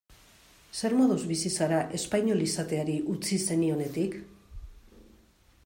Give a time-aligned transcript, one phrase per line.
[0.79, 4.17] Zer moduz bizi zara espainol izateari utzi zenionetik?